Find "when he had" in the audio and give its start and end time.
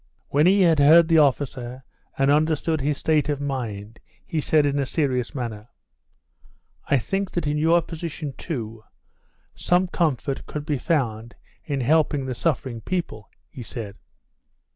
0.29-0.79